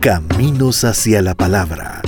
Caminos 0.00 0.84
hacia 0.84 1.20
la 1.22 1.34
Palabra. 1.34 2.02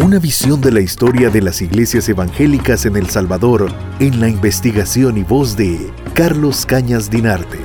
Una 0.00 0.20
visión 0.20 0.60
de 0.60 0.70
la 0.70 0.80
historia 0.80 1.28
de 1.28 1.42
las 1.42 1.60
iglesias 1.60 2.08
evangélicas 2.08 2.86
en 2.86 2.96
El 2.96 3.10
Salvador 3.10 3.66
en 3.98 4.20
la 4.20 4.28
investigación 4.28 5.18
y 5.18 5.24
voz 5.24 5.56
de 5.56 5.90
Carlos 6.14 6.64
Cañas 6.64 7.10
Dinarte. 7.10 7.58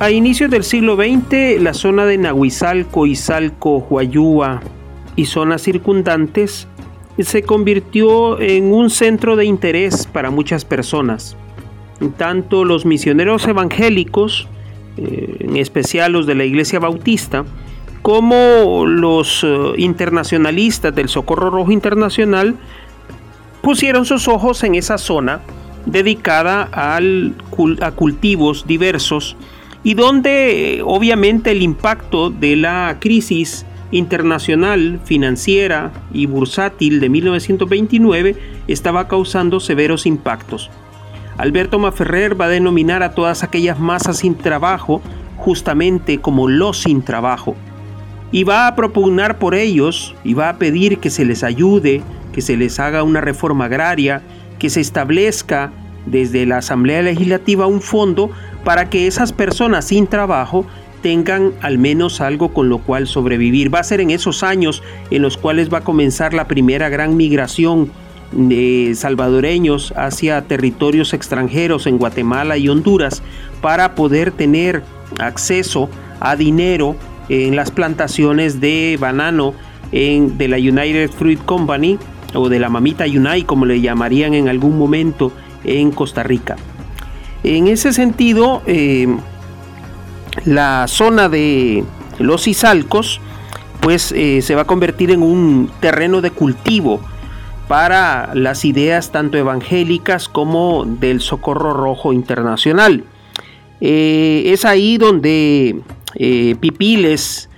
A 0.00 0.10
inicios 0.10 0.50
del 0.50 0.64
siglo 0.64 0.96
XX, 0.96 1.62
la 1.62 1.72
zona 1.72 2.04
de 2.04 2.18
Nahuizalco, 2.18 3.06
Izalco, 3.06 3.86
Huayúa 3.88 4.60
y 5.14 5.26
zonas 5.26 5.62
circundantes 5.62 6.66
se 7.16 7.44
convirtió 7.44 8.40
en 8.40 8.72
un 8.72 8.90
centro 8.90 9.36
de 9.36 9.44
interés 9.44 10.04
para 10.08 10.30
muchas 10.30 10.64
personas. 10.64 11.36
Tanto 12.16 12.64
los 12.64 12.84
misioneros 12.84 13.46
evangélicos, 13.46 14.48
en 15.40 15.56
especial 15.56 16.12
los 16.12 16.26
de 16.26 16.34
la 16.34 16.44
Iglesia 16.44 16.78
Bautista, 16.78 17.44
como 18.02 18.84
los 18.86 19.44
eh, 19.44 19.72
internacionalistas 19.76 20.94
del 20.94 21.08
Socorro 21.08 21.50
Rojo 21.50 21.72
Internacional 21.72 22.56
pusieron 23.62 24.04
sus 24.04 24.28
ojos 24.28 24.62
en 24.64 24.74
esa 24.74 24.98
zona 24.98 25.40
dedicada 25.84 26.68
a 26.72 27.90
cultivos 27.92 28.66
diversos 28.66 29.36
y 29.82 29.94
donde 29.94 30.80
obviamente 30.84 31.50
el 31.50 31.62
impacto 31.62 32.30
de 32.30 32.56
la 32.56 32.96
crisis 33.00 33.64
internacional, 33.90 35.00
financiera 35.04 35.92
y 36.12 36.26
bursátil 36.26 37.00
de 37.00 37.08
1929 37.08 38.36
estaba 38.68 39.08
causando 39.08 39.60
severos 39.60 40.06
impactos. 40.06 40.70
Alberto 41.38 41.78
Maferrer 41.78 42.38
va 42.38 42.46
a 42.46 42.48
denominar 42.48 43.02
a 43.02 43.12
todas 43.12 43.42
aquellas 43.42 43.78
masas 43.78 44.18
sin 44.18 44.34
trabajo 44.34 45.00
justamente 45.36 46.20
como 46.20 46.48
los 46.48 46.82
sin 46.82 47.02
trabajo 47.02 47.56
y 48.30 48.44
va 48.44 48.66
a 48.66 48.76
propugnar 48.76 49.38
por 49.38 49.54
ellos 49.54 50.14
y 50.24 50.34
va 50.34 50.50
a 50.50 50.58
pedir 50.58 50.98
que 50.98 51.10
se 51.10 51.24
les 51.24 51.42
ayude, 51.42 52.02
que 52.32 52.40
se 52.42 52.56
les 52.56 52.78
haga 52.78 53.02
una 53.02 53.20
reforma 53.20 53.66
agraria, 53.66 54.22
que 54.58 54.68
se 54.68 54.80
establezca 54.80 55.72
desde 56.06 56.46
la 56.46 56.58
Asamblea 56.58 57.02
Legislativa 57.02 57.66
un 57.66 57.80
fondo 57.80 58.30
para 58.64 58.90
que 58.90 59.06
esas 59.06 59.32
personas 59.32 59.86
sin 59.86 60.06
trabajo 60.06 60.66
tengan 61.02 61.52
al 61.62 61.78
menos 61.78 62.20
algo 62.20 62.52
con 62.52 62.68
lo 62.68 62.78
cual 62.78 63.06
sobrevivir. 63.06 63.72
Va 63.72 63.80
a 63.80 63.84
ser 63.84 64.00
en 64.00 64.10
esos 64.10 64.42
años 64.42 64.82
en 65.10 65.22
los 65.22 65.36
cuales 65.36 65.72
va 65.72 65.78
a 65.78 65.84
comenzar 65.84 66.34
la 66.34 66.48
primera 66.48 66.88
gran 66.88 67.16
migración 67.16 67.90
salvadoreños 68.94 69.92
hacia 69.96 70.42
territorios 70.42 71.14
extranjeros 71.14 71.86
en 71.86 71.98
Guatemala 71.98 72.56
y 72.58 72.68
Honduras 72.68 73.22
para 73.60 73.94
poder 73.94 74.32
tener 74.32 74.82
acceso 75.18 75.88
a 76.20 76.36
dinero 76.36 76.96
en 77.28 77.56
las 77.56 77.70
plantaciones 77.70 78.60
de 78.60 78.96
banano 79.00 79.54
de 79.92 80.48
la 80.48 80.58
United 80.58 81.10
Fruit 81.10 81.42
Company 81.44 81.98
o 82.34 82.48
de 82.48 82.58
la 82.58 82.68
mamita 82.68 83.04
Unai 83.06 83.44
como 83.44 83.64
le 83.64 83.80
llamarían 83.80 84.34
en 84.34 84.48
algún 84.48 84.78
momento 84.78 85.32
en 85.64 85.90
Costa 85.90 86.22
Rica. 86.22 86.56
En 87.42 87.68
ese 87.68 87.92
sentido, 87.92 88.62
eh, 88.66 89.06
la 90.44 90.86
zona 90.88 91.28
de 91.28 91.84
los 92.18 92.46
Izalcos 92.46 93.20
pues 93.80 94.12
eh, 94.12 94.42
se 94.42 94.54
va 94.54 94.62
a 94.62 94.66
convertir 94.66 95.10
en 95.10 95.22
un 95.22 95.70
terreno 95.80 96.20
de 96.20 96.30
cultivo 96.30 97.00
para 97.68 98.34
las 98.34 98.64
ideas 98.64 99.12
tanto 99.12 99.38
evangélicas 99.38 100.28
como 100.28 100.84
del 100.84 101.20
Socorro 101.20 101.74
Rojo 101.74 102.12
Internacional. 102.12 103.04
Eh, 103.80 104.44
es 104.46 104.64
ahí 104.64 104.98
donde 104.98 105.80
pipiles 106.60 107.48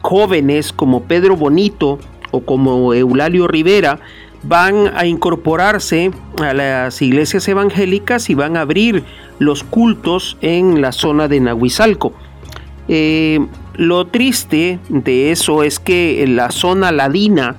jóvenes 0.00 0.72
como 0.72 1.02
Pedro 1.02 1.36
Bonito 1.36 1.98
o 2.30 2.40
como 2.40 2.94
Eulalio 2.94 3.48
Rivera 3.48 3.98
van 4.42 4.92
a 4.96 5.06
incorporarse 5.06 6.10
a 6.40 6.54
las 6.54 7.02
iglesias 7.02 7.48
evangélicas 7.48 8.30
y 8.30 8.34
van 8.34 8.56
a 8.56 8.62
abrir 8.62 9.04
los 9.38 9.64
cultos 9.64 10.36
en 10.40 10.80
la 10.80 10.92
zona 10.92 11.28
de 11.28 11.40
Nahuizalco. 11.40 12.12
Eh, 12.88 13.40
lo 13.74 14.06
triste 14.06 14.78
de 14.88 15.30
eso 15.30 15.62
es 15.62 15.78
que 15.78 16.22
en 16.22 16.36
la 16.36 16.50
zona 16.50 16.92
ladina 16.92 17.56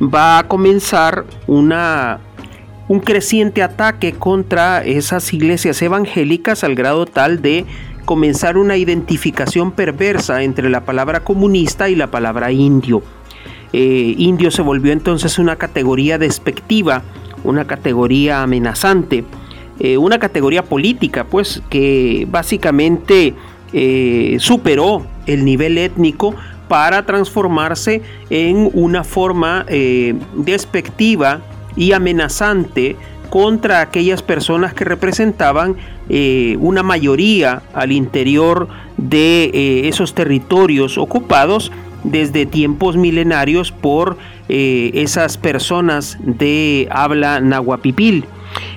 va 0.00 0.38
a 0.38 0.48
comenzar 0.48 1.24
una, 1.46 2.20
un 2.88 3.00
creciente 3.00 3.62
ataque 3.62 4.12
contra 4.12 4.84
esas 4.84 5.32
iglesias 5.32 5.80
evangélicas 5.82 6.64
al 6.64 6.74
grado 6.74 7.06
tal 7.06 7.42
de 7.42 7.64
comenzar 8.04 8.56
una 8.56 8.76
identificación 8.76 9.72
perversa 9.72 10.42
entre 10.42 10.70
la 10.70 10.84
palabra 10.84 11.20
comunista 11.20 11.90
y 11.90 11.94
la 11.94 12.10
palabra 12.10 12.50
indio. 12.52 13.02
Eh, 13.72 14.14
indio 14.16 14.50
se 14.50 14.62
volvió 14.62 14.92
entonces 14.92 15.38
una 15.38 15.56
categoría 15.56 16.16
despectiva, 16.16 17.02
una 17.44 17.66
categoría 17.66 18.42
amenazante, 18.42 19.24
eh, 19.78 19.98
una 19.98 20.18
categoría 20.18 20.62
política, 20.64 21.24
pues 21.24 21.62
que 21.68 22.26
básicamente 22.30 23.34
eh, 23.74 24.36
superó 24.40 25.06
el 25.26 25.44
nivel 25.44 25.76
étnico 25.76 26.34
para 26.68 27.04
transformarse 27.06 28.02
en 28.30 28.70
una 28.74 29.02
forma 29.04 29.64
despectiva 30.34 31.40
y 31.76 31.92
amenazante 31.92 32.96
contra 33.30 33.80
aquellas 33.80 34.22
personas 34.22 34.74
que 34.74 34.84
representaban 34.84 35.76
una 36.58 36.82
mayoría 36.82 37.62
al 37.74 37.92
interior 37.92 38.68
de 38.96 39.88
esos 39.88 40.14
territorios 40.14 40.98
ocupados 40.98 41.70
desde 42.04 42.46
tiempos 42.46 42.96
milenarios 42.96 43.72
por 43.72 44.16
eh, 44.48 44.90
esas 44.94 45.36
personas 45.36 46.16
de 46.20 46.88
habla 46.90 47.40
nahuapipil. 47.40 48.24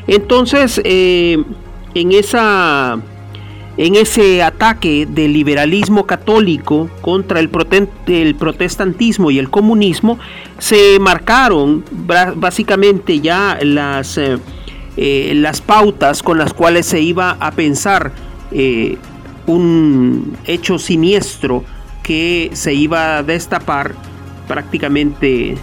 Entonces, 0.07 0.81
eh, 0.83 1.43
en, 1.93 2.11
esa, 2.11 2.99
en 3.77 3.95
ese 3.95 4.43
ataque 4.43 5.07
del 5.09 5.33
liberalismo 5.33 6.05
católico 6.05 6.89
contra 7.01 7.39
el, 7.39 7.49
protestantismo 7.49 9.31
y 9.31 9.39
el 9.39 9.49
comunismo, 9.49 10.19
se 10.59 10.99
marcaron 10.99 11.83
básicamente 12.35 13.19
ya 13.21 13.57
las, 13.61 14.17
eh, 14.17 15.31
las 15.35 15.61
pautas 15.61 16.21
con 16.21 16.37
las 16.37 16.53
cuales 16.53 16.85
se 16.85 17.01
iba 17.01 17.37
a 17.39 17.51
pensar 17.51 18.11
un 19.47 20.37
hecho 20.45 20.77
siniestro 20.77 21.63
que 22.03 22.51
se 22.53 22.73
iba 22.73 23.17
a 23.17 23.23
destapar 23.23 23.95
prácticamente 24.47 25.55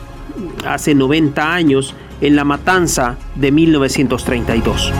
hace 0.66 0.94
90 0.94 1.52
años 1.52 1.94
en 2.20 2.36
la 2.36 2.44
matanza 2.44 3.16
de 3.34 3.52
1932. 3.52 4.92